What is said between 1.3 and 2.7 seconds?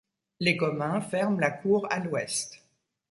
la cour à l´ouest.